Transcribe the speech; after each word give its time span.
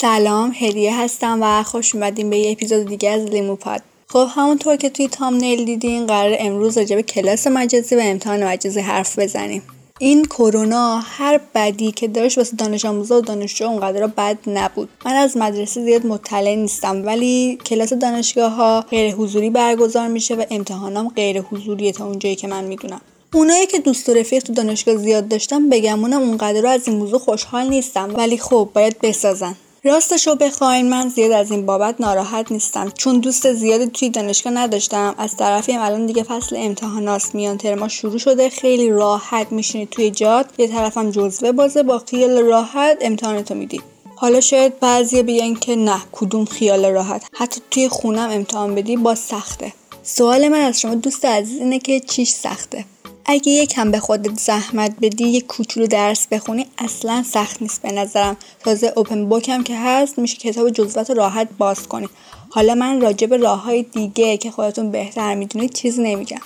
سلام 0.00 0.52
هدیه 0.58 1.00
هستم 1.00 1.38
و 1.42 1.62
خوش 1.62 1.94
اومدیم 1.94 2.30
به 2.30 2.38
یه 2.38 2.52
اپیزود 2.52 2.88
دیگه 2.88 3.10
از 3.10 3.24
لیمو 3.24 3.56
پاد. 3.56 3.82
خب 4.08 4.26
همونطور 4.30 4.76
که 4.76 4.90
توی 4.90 5.08
تامنیل 5.08 5.64
دیدین 5.64 6.06
قرار 6.06 6.36
امروز 6.38 6.78
راجع 6.78 6.96
به 6.96 7.02
کلاس 7.02 7.46
مجازی 7.46 7.96
و 7.96 8.00
امتحان 8.02 8.44
مجازی 8.44 8.80
حرف 8.80 9.18
بزنیم. 9.18 9.62
این 9.98 10.24
کرونا 10.24 10.98
هر 10.98 11.40
بدی 11.54 11.92
که 11.92 12.08
داشت 12.08 12.38
واسه 12.38 12.56
دانش 12.56 12.84
آموزا 12.84 13.18
و 13.18 13.20
دانشجو 13.20 13.64
اونقدر 13.64 14.06
بد 14.06 14.38
نبود. 14.46 14.88
من 15.04 15.12
از 15.12 15.36
مدرسه 15.36 15.84
زیاد 15.84 16.06
مطلع 16.06 16.54
نیستم 16.54 17.06
ولی 17.06 17.58
کلاس 17.66 17.92
دانشگاه 17.92 18.52
ها 18.52 18.80
غیر 18.80 19.14
حضوری 19.14 19.50
برگزار 19.50 20.08
میشه 20.08 20.34
و 20.34 20.44
امتحانام 20.50 21.08
غیر 21.08 21.40
حضوریه 21.40 21.92
تا 21.92 22.06
اونجایی 22.06 22.36
که 22.36 22.48
من 22.48 22.64
می‌دونم. 22.64 23.00
اونایی 23.34 23.66
که 23.66 23.78
دوست 23.78 24.08
و 24.08 24.14
رفیق 24.14 24.42
تو 24.42 24.52
دانشگاه 24.52 24.96
زیاد 24.96 25.28
داشتم 25.28 25.68
بگمونم 25.68 26.22
اونقدر 26.22 26.60
رو 26.60 26.68
از 26.68 26.88
این 26.88 26.96
موضوع 26.96 27.18
خوشحال 27.18 27.68
نیستم. 27.68 28.14
ولی 28.16 28.38
خب 28.38 28.68
باید 28.74 28.98
بسازن. 29.02 29.56
راستش 29.84 30.26
رو 30.26 30.34
بخواین 30.34 30.88
من 30.88 31.08
زیاد 31.08 31.32
از 31.32 31.50
این 31.50 31.66
بابت 31.66 32.00
ناراحت 32.00 32.52
نیستم. 32.52 32.90
چون 32.90 33.20
دوست 33.20 33.52
زیادی 33.52 33.86
توی 33.86 34.10
دانشگاه 34.10 34.52
نداشتم. 34.52 35.14
از 35.18 35.36
طرفی 35.36 35.72
الان 35.72 36.06
دیگه 36.06 36.22
فصل 36.22 36.56
امتحانات 36.58 37.34
میان 37.34 37.58
ترما 37.58 37.88
شروع 37.88 38.18
شده. 38.18 38.48
خیلی 38.48 38.90
راحت 38.90 39.52
میشینی 39.52 39.86
توی 39.86 40.10
جاد 40.10 40.46
یه 40.58 40.68
طرفم 40.68 41.10
جزوه 41.10 41.52
بازه. 41.52 41.82
با 41.82 41.98
خیال 41.98 42.38
راحت 42.38 42.98
امتحانتو 43.00 43.54
میدی. 43.54 43.80
حالا 44.16 44.40
شاید 44.40 44.80
بعضی 44.80 45.22
بیان 45.22 45.54
که 45.54 45.76
نه 45.76 46.00
کدوم 46.12 46.44
خیال 46.44 46.86
راحت؟ 46.86 47.22
حتی 47.32 47.60
توی 47.70 47.88
خونم 47.88 48.30
امتحان 48.30 48.74
بدی 48.74 48.96
با 48.96 49.14
سخته. 49.14 49.72
سوال 50.02 50.48
من 50.48 50.60
از 50.60 50.80
شما 50.80 50.94
دوست 50.94 51.24
عزیز 51.24 51.58
اینه 51.58 51.78
که 51.78 52.00
چیش 52.00 52.30
سخته؟ 52.30 52.84
اگه 53.26 53.52
یکم 53.52 53.90
به 53.90 53.98
خودت 53.98 54.40
زحمت 54.40 54.94
بدی 55.02 55.24
یه 55.24 55.40
کوچولو 55.40 55.86
درس 55.86 56.26
بخونی 56.26 56.66
اصلا 56.78 57.22
سخت 57.22 57.62
نیست 57.62 57.82
به 57.82 57.92
نظرم. 57.92 58.36
تازه 58.64 58.92
اوپن 58.96 59.24
بوک 59.24 59.48
هم 59.48 59.64
که 59.64 59.76
هست 59.78 60.18
میشه 60.18 60.36
کتاب 60.36 60.70
جزوات 60.70 61.10
راحت 61.10 61.48
باز 61.58 61.88
کنی. 61.88 62.08
حالا 62.50 62.74
من 62.74 63.00
راجع 63.00 63.26
به 63.26 63.36
راه 63.36 63.62
های 63.62 63.82
دیگه 63.82 64.36
که 64.36 64.50
خودتون 64.50 64.90
بهتر 64.90 65.34
می‌دونید 65.34 65.72
چیز 65.74 66.00
نمیگم. 66.00 66.40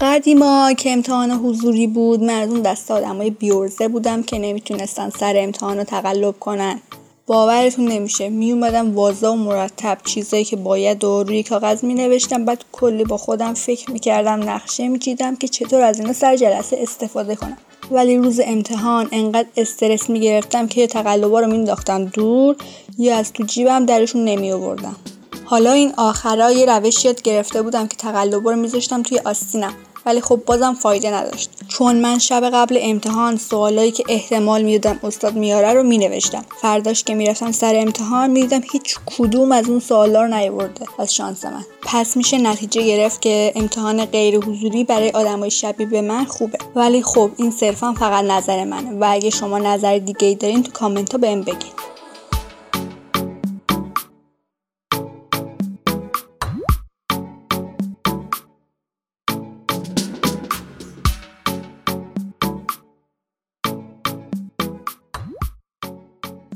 قدیما 0.00 0.72
که 0.72 0.92
امتحان 0.92 1.30
حضوری 1.30 1.86
بود 1.86 2.22
من 2.22 2.62
دست 2.62 2.90
آدمای 2.90 3.30
بیورزه 3.30 3.88
بودم 3.88 4.22
که 4.22 4.38
نمی‌تونستن 4.38 5.10
سر 5.10 5.34
امتحان 5.36 5.78
رو 5.78 5.84
تقلب 5.84 6.38
کنن. 6.40 6.80
باورتون 7.26 7.84
نمیشه. 7.84 8.28
می 8.28 8.52
اومدم 8.52 8.94
واضح 8.94 9.28
و 9.28 9.34
مرتب 9.34 9.98
چیزایی 10.04 10.44
که 10.44 10.56
باید 10.56 11.04
و 11.04 11.22
روی 11.22 11.42
کاغذ 11.42 11.84
می 11.84 11.94
نوشتم 11.94 12.44
بعد 12.44 12.64
کلی 12.72 13.04
با 13.04 13.16
خودم 13.16 13.54
فکر 13.54 13.90
می 13.90 13.98
کردم 13.98 14.50
نقشه 14.50 14.88
می 14.88 14.98
چیدم 14.98 15.36
که 15.36 15.48
چطور 15.48 15.80
از 15.80 16.00
اینا 16.00 16.12
سر 16.12 16.36
جلسه 16.36 16.78
استفاده 16.80 17.36
کنم. 17.36 17.56
ولی 17.90 18.16
روز 18.16 18.40
امتحان 18.44 19.08
انقدر 19.12 19.48
استرس 19.56 20.10
می 20.10 20.20
گرفتم 20.20 20.66
که 20.66 20.86
تقلبا 20.86 21.40
رو 21.40 21.46
مینداختم 21.46 22.04
دور 22.04 22.56
یا 22.98 23.16
از 23.16 23.32
تو 23.32 23.42
جیبم 23.42 23.86
درشون 23.86 24.24
نمی 24.24 24.52
آوردم 24.52 24.96
حالا 25.44 25.72
این 25.72 25.92
آخرا 25.96 26.52
یه 26.52 26.66
روش 26.66 27.04
یاد 27.04 27.22
گرفته 27.22 27.62
بودم 27.62 27.88
که 27.88 27.96
تقلبا 27.96 28.52
رو 28.52 28.68
توی 29.02 29.18
آستینم. 29.24 29.74
ولی 30.06 30.20
خب 30.20 30.40
بازم 30.46 30.74
فایده 30.74 31.14
نداشت. 31.14 31.50
چون 31.68 31.96
من 31.96 32.18
شب 32.18 32.50
قبل 32.54 32.78
امتحان 32.80 33.36
سوالایی 33.36 33.90
که 33.90 34.04
احتمال 34.08 34.62
می‌دادم 34.62 35.00
استاد 35.02 35.34
میاره 35.34 35.72
رو 35.72 35.82
مینوشتم. 35.82 36.44
فرداش 36.62 37.04
که 37.04 37.14
می‌رفتم 37.14 37.52
سر 37.52 37.76
امتحان 37.76 38.30
می‌دیدم 38.30 38.60
هیچ 38.72 38.96
کدوم 39.18 39.52
از 39.52 39.68
اون 39.68 39.80
سوالا 39.80 40.22
رو 40.22 40.34
نیورده 40.34 40.86
از 40.98 41.14
شانس 41.14 41.44
من. 41.44 41.64
پس 41.82 42.16
میشه 42.16 42.38
نتیجه 42.38 42.82
گرفت 42.82 43.22
که 43.22 43.52
امتحان 43.56 44.04
غیر 44.04 44.38
حضوری 44.38 44.84
برای 44.84 45.10
آدمای 45.10 45.50
شبیه 45.50 45.86
به 45.86 46.00
من 46.00 46.24
خوبه. 46.24 46.58
ولی 46.74 47.02
خب 47.02 47.30
این 47.36 47.50
صرفا 47.50 47.92
فقط 47.92 48.24
نظر 48.24 48.64
منه 48.64 48.98
و 49.00 49.06
اگه 49.10 49.30
شما 49.30 49.58
نظر 49.58 49.98
دیگه 49.98 50.28
ای 50.28 50.34
دارین 50.34 50.62
تو 50.62 50.72
کامنت 50.72 51.12
ها 51.12 51.18
بهم 51.18 51.40
بگید 51.40 51.91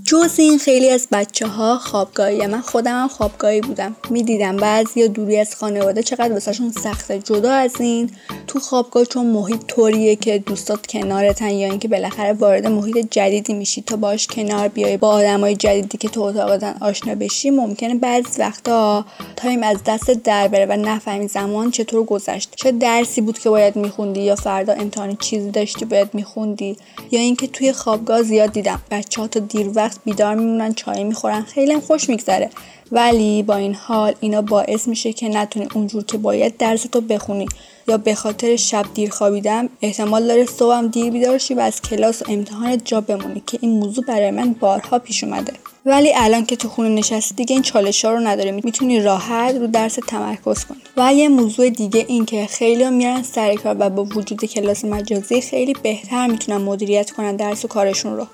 جز 0.06 0.34
این 0.39 0.59
خیلی 0.59 0.91
از 0.91 1.09
بچه 1.12 1.47
ها 1.47 1.78
خوابگاهی. 1.78 2.47
من 2.47 2.61
خودم 2.61 3.03
هم 3.03 3.09
خوابگاهی 3.09 3.61
بودم. 3.61 3.97
می‌دیدم 4.11 4.56
بعضی 4.56 5.09
دوری 5.09 5.39
از 5.39 5.55
خانواده 5.55 6.03
چقدر 6.03 6.33
واسهشون 6.33 6.72
سخته. 6.72 7.19
جدا 7.19 7.53
از 7.53 7.81
این 7.81 8.11
تو 8.47 8.59
خوابگاه 8.61 9.05
چون 9.05 9.27
محیط 9.27 9.67
طوریه 9.67 10.17
که 10.17 10.39
دوستات 10.39 10.87
کنارتن 10.87 11.50
یا 11.50 11.69
اینکه 11.69 11.89
بالاخره 11.89 12.33
وارد 12.33 12.67
محیط 12.67 13.06
جدیدی 13.11 13.55
میشی 13.55 13.83
تا 13.83 13.97
باش 13.97 14.27
کنار 14.27 14.69
بیای 14.69 14.97
با 14.97 15.09
آدمای 15.09 15.56
جدیدی 15.56 15.99
که 15.99 16.09
تو 16.09 16.23
اتاقتن 16.23 16.75
آشنا 16.81 17.15
بشی 17.15 17.50
ممکنه 17.50 17.94
بعضی 17.94 18.41
وقتا 18.41 19.05
تایم 19.37 19.62
از 19.62 19.78
دست 19.87 20.11
در 20.11 20.49
بره 20.49 20.67
و 20.67 20.73
نفهمی 20.73 21.28
زمان 21.28 21.71
چطور 21.71 22.05
گذشت. 22.05 22.53
چه 22.56 22.73
درسی 22.73 23.21
بود 23.21 23.38
که 23.38 23.50
باید 23.50 23.77
میخوندی 23.77 24.21
یا 24.21 24.37
فردا 24.37 24.73
امتحانی 24.73 25.17
چیزی 25.21 25.50
داشتی 25.50 25.84
باید 25.84 26.15
میخوندی 26.15 26.77
یا 27.11 27.21
اینکه 27.21 27.47
توی 27.47 27.73
خوابگاه 27.73 28.23
زیاد 28.23 28.53
دیدم. 28.53 28.83
بچه 28.91 29.21
ها 29.21 29.28
تا 29.28 29.41
دیر 29.41 29.71
وقت 29.75 29.96
بیدار 30.05 30.34
میمونن 30.34 30.75
چای 30.75 31.05
می‌خورن 31.05 31.43
خیلی 31.43 31.73
هم 31.73 31.81
خوش 31.81 32.09
میگذره. 32.09 32.51
ولی 32.93 33.43
با 33.43 33.57
این 33.57 33.75
حال 33.75 34.15
اینا 34.21 34.43
باعث 34.43 34.89
میشه 34.89 35.12
که 35.12 35.29
نتونی 35.29 35.69
اونجور 35.75 36.05
که 36.05 36.19
باید 36.19 36.57
درس 36.57 36.83
تو 36.83 37.01
بخونی. 37.01 37.47
یا 37.89 37.99
به 37.99 38.15
خاطر 38.15 38.56
شب 38.56 38.85
دیر 38.95 39.11
خوابیدم 39.11 39.69
احتمال 39.83 40.27
داره 40.27 40.45
صبحم 40.45 40.89
دیر 40.89 41.11
بیدار 41.11 41.39
شی 41.39 41.55
و 41.55 41.61
از 41.61 41.83
کلاس 41.83 42.23
و 42.23 42.25
امتحانت 42.29 42.81
جا 42.85 43.01
بمونی 43.01 43.43
که 43.47 43.59
این 43.61 43.71
موضوع 43.71 44.05
برای 44.05 44.31
من 44.31 44.53
بارها 44.53 44.99
پیش 44.99 45.25
اومده. 45.25 45.53
ولی 45.87 46.12
الان 46.17 46.47
که 46.47 46.56
تو 46.56 46.69
خونه 46.69 46.89
نشستی 46.89 47.35
دیگه 47.35 47.53
این 47.53 47.62
چالش 47.62 48.05
ها 48.05 48.11
رو 48.11 48.21
نداری. 48.21 48.53
می‌تونی 48.53 49.01
راحت 49.01 49.55
رو 49.55 49.67
درس 49.67 49.99
تمرکز 50.09 50.65
کنی. 50.65 50.79
و 50.97 51.15
یه 51.15 51.29
موضوع 51.29 51.71
دیگه 51.71 52.05
این 52.09 52.25
که 52.25 52.47
خیلی 52.47 52.91
میرن 52.91 53.23
سر 53.23 53.55
کار 53.55 53.77
و 53.79 53.91
با 53.91 54.05
وجود 54.05 54.45
کلاس 54.45 54.85
مجازی 54.85 55.41
خیلی 55.41 55.73
بهتر 55.83 56.27
می‌تونن 56.27 56.59
مدیریت 56.59 57.11
کنن 57.11 57.37
درس 57.37 57.65
و 57.65 57.69
کارشون 57.69 58.17
رو. 58.17 58.27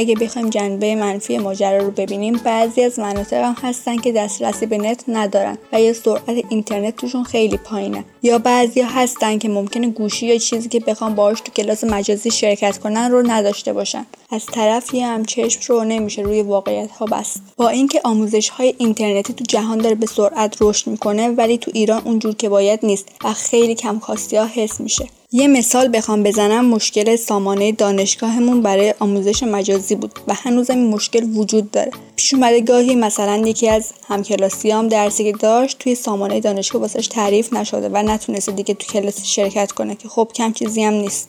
اگه 0.00 0.14
بخوایم 0.14 0.50
جنبه 0.50 0.94
منفی 0.94 1.38
ماجرا 1.38 1.78
رو 1.78 1.90
ببینیم 1.90 2.40
بعضی 2.44 2.82
از 2.82 2.98
مناطق 2.98 3.36
هم 3.36 3.56
هستن 3.62 3.96
که 3.96 4.12
دسترسی 4.12 4.66
به 4.66 4.78
نت 4.78 5.04
ندارن 5.08 5.58
و 5.72 5.80
یا 5.80 5.92
سرعت 5.92 6.44
اینترنت 6.48 6.96
توشون 6.96 7.24
خیلی 7.24 7.56
پایینه. 7.56 8.04
یا 8.22 8.38
بعضی 8.38 8.80
هستن 8.80 9.38
که 9.38 9.48
ممکنه 9.48 9.88
گوشی 9.88 10.26
یا 10.26 10.38
چیزی 10.38 10.68
که 10.68 10.80
بخوام 10.80 11.14
باهاش 11.14 11.40
تو 11.40 11.52
کلاس 11.52 11.84
مجازی 11.84 12.30
شرکت 12.30 12.78
کنن 12.78 13.10
رو 13.10 13.30
نداشته 13.30 13.72
باشن. 13.72 14.06
از 14.30 14.46
طرفی 14.46 15.00
هم 15.00 15.24
چشم 15.24 15.60
رو 15.68 15.84
نمیشه 15.84 16.22
روی 16.22 16.42
واقعیت 16.42 16.90
ها 16.90 17.06
بست. 17.06 17.42
با 17.56 17.68
اینکه 17.68 18.00
آموزش 18.04 18.48
های 18.48 18.74
اینترنتی 18.78 19.32
تو 19.32 19.44
جهان 19.48 19.78
داره 19.78 19.94
به 19.94 20.06
سرعت 20.06 20.56
رشد 20.60 20.90
می‌کنه 20.90 21.28
ولی 21.28 21.58
تو 21.58 21.70
ایران 21.74 22.02
اونجور 22.04 22.34
که 22.34 22.48
باید 22.48 22.80
نیست 22.82 23.08
و 23.24 23.32
خیلی 23.32 23.74
کم 23.74 23.96
ها 23.96 24.46
حس 24.54 24.80
میشه. 24.80 25.19
یه 25.32 25.48
مثال 25.48 25.96
بخوام 25.96 26.22
بزنم. 26.22 26.64
مشکل 26.64 27.16
سامانه 27.16 27.72
دانشگاهمون 27.72 28.62
برای 28.62 28.94
آموزش 28.98 29.42
مجازی 29.42 29.94
بود 29.94 30.18
و 30.28 30.34
هنوزم 30.34 30.74
این 30.74 30.88
مشکل 30.88 31.24
وجود 31.34 31.70
داره. 31.70 31.92
پیش 32.16 32.34
اومده 32.34 32.60
گاهی 32.60 32.94
مثلا 32.94 33.36
یکی 33.36 33.68
از 33.68 33.92
همکلاسیام 34.08 34.88
درسی 34.88 35.32
که 35.32 35.38
داشت 35.38 35.78
توی 35.78 35.94
سامانه 35.94 36.40
دانشگاه 36.40 36.82
واسش 36.82 37.06
تعریف 37.06 37.52
نشده 37.52 37.88
و 37.88 38.02
نتونسته 38.02 38.52
دیگه 38.52 38.74
تو 38.74 38.92
کلاس 38.92 39.24
شرکت 39.24 39.72
کنه 39.72 39.94
که 39.94 40.08
خب 40.08 40.30
کم 40.34 40.52
چیزی 40.52 40.82
هم 40.82 40.94
نیست. 40.94 41.28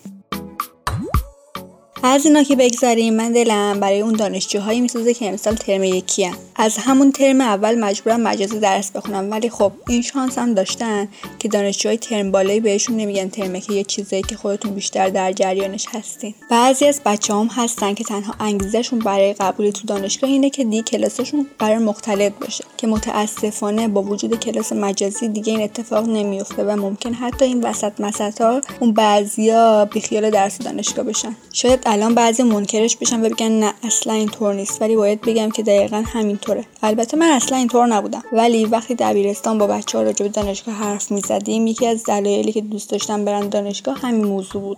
از 2.04 2.26
اینا 2.26 2.44
که 2.44 2.56
بگذاریم 2.56 3.14
من 3.14 3.32
دلم 3.32 3.80
برای 3.80 4.02
اون 4.02 4.14
دانشجوهایی 4.14 4.82
میسوزه 4.82 5.14
که 5.14 5.30
امسال 5.30 5.56
ترم 5.56 5.84
یکی 5.84 6.24
هم. 6.24 6.38
از 6.56 6.78
همون 6.78 7.12
ترم 7.12 7.42
اول 7.42 7.80
مجبورم 7.80 8.22
مجازی 8.22 8.60
درس 8.60 8.92
بخونم. 8.92 9.32
ولی 9.32 9.50
خب 9.50 9.72
این 9.88 10.02
شانس 10.02 10.38
هم 10.38 10.54
داشتن 10.54 11.08
که 11.40 11.48
دانشجوهای 11.48 11.98
ترم 11.98 12.32
بالایی 12.32 12.60
بهشون 12.60 12.98
نمیگن 12.98 13.30
ترمه 13.30 13.62
که 13.62 13.74
یه 13.74 13.84
چیزایی 13.84 14.22
که 14.22 14.36
خودتون 14.36 14.74
بیشتر 14.74 15.10
در 15.10 15.32
جریانش 15.32 15.86
هستین. 15.90 16.34
بعضی 16.50 16.86
از 16.86 17.02
بچه 17.06 17.34
هم 17.34 17.48
هستن 17.48 17.94
که 17.94 18.04
تنها 18.04 18.36
انگیزشون 18.40 19.00
برای 19.00 19.34
قبول 19.34 19.70
تو 19.70 19.88
دانشگاه 19.88 20.30
اینه 20.30 20.50
که 20.50 20.64
دی 20.64 20.82
کلاسشون 20.82 21.48
برای 21.60 21.78
مختلط 21.78 22.34
باشه 22.42 22.64
که 22.78 22.88
متاسفانه 22.88 23.88
با 23.88 24.04
وجود 24.04 24.40
کلاس 24.40 24.74
مجازی 24.74 25.28
دیگه 25.28 25.54
این 25.54 25.62
اتفاق 25.62 26.10
نمیفته 26.10 26.64
و 26.64 26.76
ممکن 26.76 27.14
حتی 27.14 27.46
این 27.46 27.64
وسط 27.64 27.92
مسطا 28.00 28.62
اون 28.80 28.94
بعضیا 28.94 29.86
بیخیال 29.86 30.30
درس 30.30 30.58
دانشگاه 30.58 31.06
بشن. 31.06 31.36
شاید 31.54 31.91
الان 31.94 32.16
بعضی 32.16 32.44
منکرش 32.44 32.98
بشن 32.98 33.26
و 33.26 33.30
بگن 33.30 33.52
نه 33.52 33.74
اصلا 33.84 34.14
اینطور 34.14 34.54
نیست. 34.54 34.82
ولی 34.82 34.96
باید 34.96 35.22
بگم 35.22 35.50
که 35.50 35.64
دقیقا 35.64 36.04
همینطوره. 36.08 36.66
البته 36.84 37.18
من 37.18 37.32
اصلا 37.32 37.58
اینطور 37.58 37.88
نبودم. 37.88 38.24
ولی 38.34 38.66
وقتی 38.66 38.96
دبیرستان 38.96 39.58
با 39.58 39.68
بچه 39.68 39.98
ها 39.98 40.04
راجع 40.04 40.26
به 40.26 40.30
دانشگاه 40.30 40.76
حرف 40.76 41.12
می‌زدیم 41.12 41.68
یکی 41.68 41.88
از 41.88 42.04
دلایلی 42.04 42.52
که 42.52 42.62
دوست 42.62 42.90
داشتم 42.90 43.26
برن 43.26 43.50
دانشگاه 43.50 43.98
همین 43.98 44.26
موضوع 44.26 44.62
بود. 44.62 44.78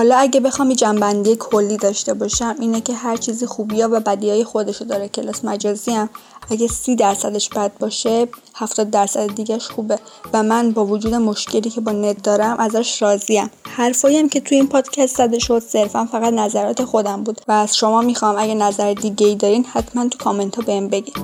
حالا 0.00 0.16
اگه 0.16 0.40
بخوام 0.40 0.70
یه 0.70 0.76
جنبندی 0.76 1.36
کلی 1.36 1.76
داشته 1.76 2.14
باشم 2.14 2.56
اینه 2.60 2.80
که 2.80 2.94
هر 2.94 3.16
چیزی 3.16 3.46
خوبی 3.46 3.80
ها 3.80 3.88
و 3.92 4.00
بدی 4.00 4.30
های 4.30 4.44
خودشو 4.44 4.84
داره. 4.84 5.08
کلاس 5.08 5.44
مجازی 5.44 5.90
هم 5.90 6.10
اگه 6.50 6.66
سی 6.66 6.96
درصدش 6.96 7.48
بد 7.48 7.72
باشه 7.78 8.28
70 8.54 8.90
درصد 8.90 9.34
دیگهش 9.34 9.68
خوبه. 9.68 9.98
و 10.32 10.42
من 10.42 10.70
با 10.70 10.86
وجود 10.86 11.14
مشکلی 11.14 11.70
که 11.70 11.80
با 11.80 11.92
نت 11.92 12.22
دارم 12.22 12.56
ازش 12.58 13.02
راضیم. 13.02 13.50
حرفایی 13.68 14.18
هم 14.18 14.28
که 14.28 14.40
توی 14.40 14.56
این 14.56 14.68
پادکست 14.68 15.16
زده 15.16 15.38
شد 15.38 15.58
صرفا 15.58 16.04
فقط 16.04 16.32
نظرات 16.32 16.84
خودم 16.84 17.22
بود. 17.22 17.40
و 17.48 17.52
از 17.52 17.76
شما 17.76 18.00
می‌خوام 18.00 18.36
اگه 18.38 18.54
نظر 18.54 18.94
دیگه 18.94 19.26
ای 19.26 19.34
دارین 19.34 19.64
حتما 19.64 20.08
تو 20.08 20.18
کامنت 20.18 20.56
ها 20.56 20.62
بهم 20.62 20.88
بگین. 20.88 21.14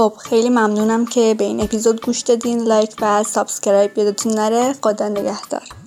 خب 0.00 0.12
خیلی 0.18 0.48
ممنونم 0.48 1.06
که 1.06 1.34
به 1.38 1.44
این 1.44 1.60
اپیزود 1.60 2.00
گوش 2.00 2.20
دادین 2.20 2.62
like 2.62 2.94
و 3.00 3.22
subscribe 3.22 3.98
یادتون 3.98 4.32
نره. 4.32 4.74
خدا 4.82 5.08
نگهدار. 5.08 5.79